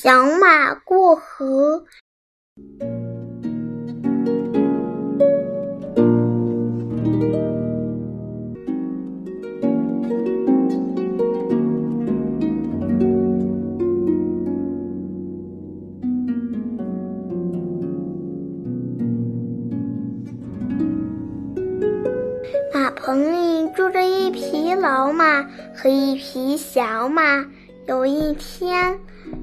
[0.00, 1.84] 小马过河。
[22.72, 25.42] 马棚里住着一匹老马
[25.74, 27.44] 和一匹小马。
[27.88, 29.00] 有一天，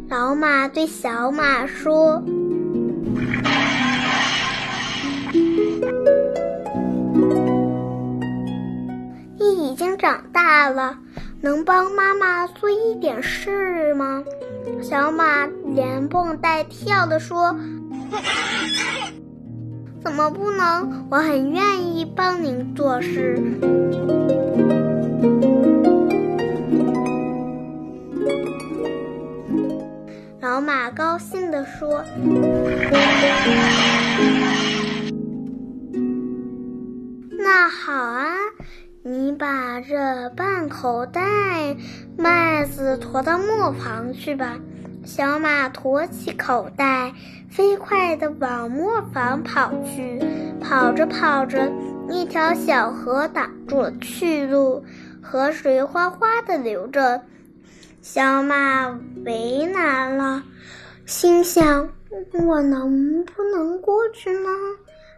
[0.07, 2.21] 老马对小马说
[9.39, 10.99] ：“你已经长大了，
[11.41, 14.23] 能帮妈妈做一点事吗？”
[14.81, 17.57] 小马连蹦带跳地说
[20.03, 21.07] ：“怎么不能？
[21.09, 23.41] 我很愿意帮您做事。”
[30.55, 32.01] 老马高兴地说
[37.37, 38.37] ：“那好啊，
[39.03, 41.75] 你把这半口袋
[42.17, 44.57] 麦子驮到磨坊去吧。”
[45.03, 47.11] 小马驮起口袋，
[47.49, 50.23] 飞快地往磨坊跑去。
[50.61, 51.69] 跑着跑着，
[52.09, 54.85] 一条小河挡住了去路，
[55.21, 57.23] 河水哗哗地流着。
[58.07, 58.87] 小马
[59.25, 60.43] 为难了，
[61.07, 61.89] 心想：
[62.45, 64.47] 我能不能过去呢？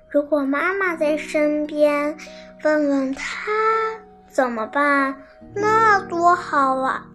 [0.10, 2.18] 如果妈妈在身边，
[2.64, 3.52] 问问她
[4.32, 5.22] 怎么办，
[5.54, 7.06] 那多好啊！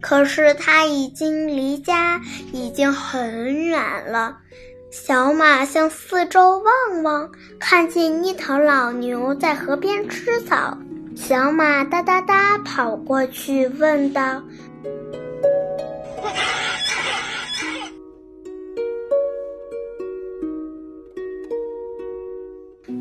[0.00, 2.20] 可是他已经离家
[2.52, 4.38] 已经很远了。
[4.92, 10.78] 小马向四周望望，看见一头老牛在河边吃草。
[11.18, 14.40] 小马哒哒哒跑过去，问道。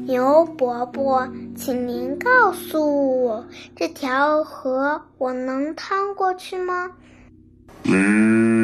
[0.06, 3.46] 牛伯伯，请您告诉我，
[3.76, 6.92] 这条河我能趟过去吗？
[7.84, 8.57] 嗯。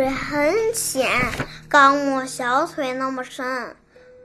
[0.00, 1.06] 水很浅，
[1.68, 3.76] 刚没小腿那么深。”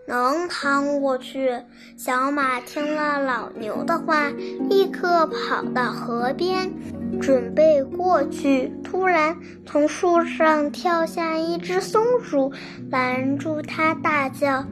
[0.08, 1.54] 能趟过去。
[1.98, 4.30] 小马听了老牛的话，
[4.70, 6.72] 立刻跑到河边，
[7.20, 8.72] 准备过去。
[8.86, 12.54] 突然，从树上跳下一只松鼠，
[12.90, 14.64] 拦住它，大叫：“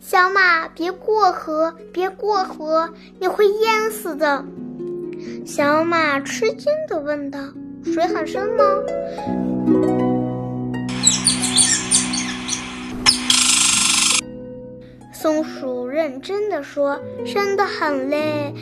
[0.00, 1.74] 小马，别过河！
[1.92, 2.88] 别过河！
[3.18, 4.42] 你会淹死的！”
[5.44, 7.38] 小马吃惊地问道。
[7.84, 8.64] 水很深吗？
[15.12, 18.54] 松鼠认真的说：“深的很嘞。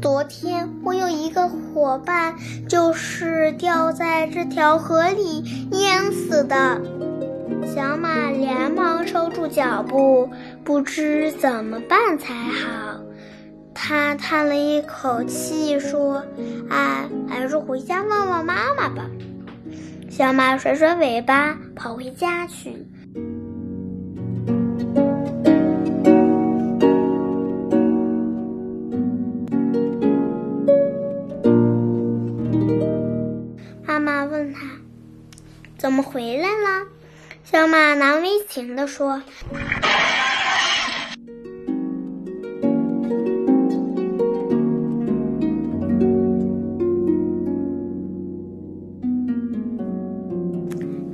[0.00, 2.36] 昨天我有一个伙伴，
[2.68, 5.42] 就是掉在这条河里
[5.72, 6.80] 淹死的。”
[7.74, 10.30] 小马连忙收住脚步，
[10.64, 13.00] 不知怎么办才好。
[13.74, 16.24] 他叹了一口气，说
[16.70, 19.10] ：“哎，还是回家问问妈妈吧。”
[20.10, 22.86] 小马甩甩尾巴，跑回家去。
[33.84, 34.60] 妈妈问他
[35.78, 36.86] ：“怎么回来了？”
[37.44, 39.22] 小马难为情地说。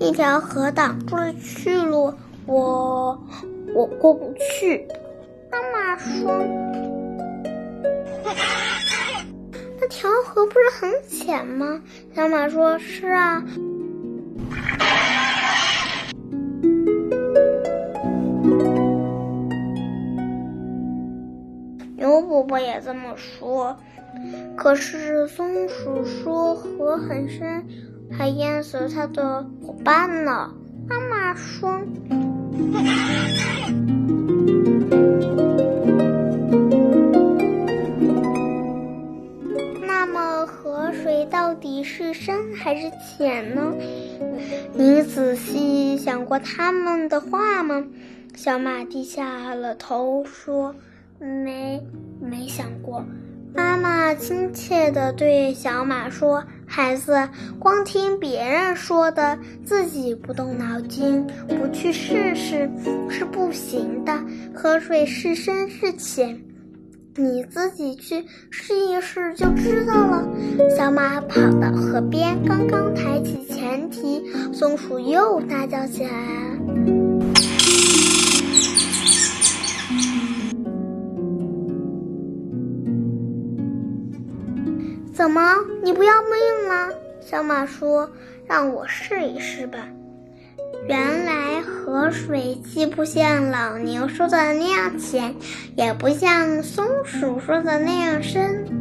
[0.09, 2.15] 一条河挡住了去路，
[2.47, 3.23] 我
[3.75, 4.89] 我过不去。
[5.53, 6.33] 妈妈说
[9.79, 11.83] ：“那条河不是很浅吗？”
[12.17, 13.45] 小马说：“是啊。”
[21.99, 23.77] 牛伯伯也这么说，
[24.57, 27.63] 可是松鼠说河很深。
[28.11, 30.51] 还淹死了他的伙伴呢。
[30.89, 31.81] 妈妈说
[39.87, 43.75] ：“那么河水到底是深还是浅呢？
[44.73, 47.85] 你仔细想过他们的话吗？”
[48.35, 50.75] 小马低下了头说
[51.21, 51.83] ：“没，
[52.21, 53.05] 没想过。”
[53.55, 56.45] 妈妈亲切地对小马说
[56.79, 57.29] ：“孩子
[57.59, 62.71] 光听别人说的，自己不动脑筋，不去试试
[63.11, 64.17] 是不行的。
[64.55, 66.41] 河水是深是浅，
[67.17, 70.29] 你自己去试一试就知道了。
[70.71, 74.23] 小马跑到河边，刚刚抬起前蹄，
[74.53, 76.11] 松鼠又大叫起来
[85.19, 86.95] 怎么，你不要命了？
[87.21, 88.09] 小马说
[88.47, 89.89] ：“让我试一试吧。”
[90.87, 95.35] 原来河水既不像老牛说的那样浅，
[95.75, 98.78] 也不像松鼠说的那样深。